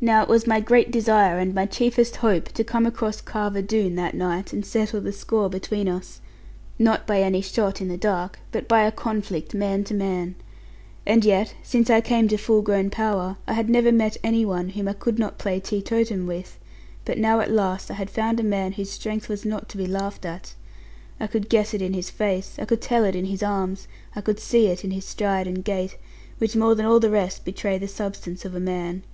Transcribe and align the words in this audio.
Now 0.00 0.24
it 0.24 0.28
was 0.28 0.48
my 0.48 0.58
great 0.58 0.90
desire, 0.90 1.38
and 1.38 1.54
my 1.54 1.64
chiefest 1.64 2.16
hope, 2.16 2.46
to 2.54 2.64
come 2.64 2.86
across 2.86 3.20
Carver 3.20 3.62
Doone 3.62 3.94
that 3.94 4.16
night, 4.16 4.52
and 4.52 4.66
settle 4.66 5.00
the 5.00 5.12
score 5.12 5.48
between 5.48 5.86
us; 5.88 6.20
not 6.76 7.06
by 7.06 7.20
any 7.22 7.40
shot 7.40 7.80
in 7.80 7.86
the 7.86 7.96
dark, 7.96 8.40
but 8.50 8.66
by 8.66 8.82
a 8.82 8.90
conflict 8.90 9.54
man 9.54 9.84
to 9.84 9.94
man. 9.94 10.34
As 11.06 11.24
yet, 11.24 11.54
since 11.62 11.88
I 11.88 12.00
came 12.00 12.26
to 12.26 12.36
full 12.36 12.62
grown 12.62 12.90
power, 12.90 13.36
I 13.46 13.52
had 13.52 13.70
never 13.70 13.92
met 13.92 14.16
any 14.24 14.44
one 14.44 14.70
whom 14.70 14.88
I 14.88 14.92
could 14.92 15.20
not 15.20 15.38
play 15.38 15.60
teetotum 15.60 16.26
with: 16.26 16.58
but 17.04 17.16
now 17.18 17.38
at 17.38 17.52
last 17.52 17.92
I 17.92 17.94
had 17.94 18.10
found 18.10 18.40
a 18.40 18.42
man 18.42 18.72
whose 18.72 18.90
strength 18.90 19.28
was 19.28 19.44
not 19.44 19.68
to 19.68 19.76
be 19.76 19.86
laughed 19.86 20.26
at. 20.26 20.54
I 21.20 21.28
could 21.28 21.48
guess 21.48 21.74
it 21.74 21.80
in 21.80 21.92
his 21.92 22.10
face, 22.10 22.56
I 22.58 22.64
could 22.64 22.82
tell 22.82 23.04
it 23.04 23.14
in 23.14 23.26
his 23.26 23.40
arms, 23.40 23.86
I 24.16 24.20
could 24.20 24.40
see 24.40 24.66
it 24.66 24.82
in 24.82 24.90
his 24.90 25.04
stride 25.04 25.46
and 25.46 25.62
gait, 25.62 25.96
which 26.38 26.56
more 26.56 26.74
than 26.74 26.86
all 26.86 26.98
the 26.98 27.08
rest 27.08 27.44
betray 27.44 27.78
the 27.78 27.86
substance 27.86 28.44
of 28.44 28.56
a 28.56 28.58
man. 28.58 29.04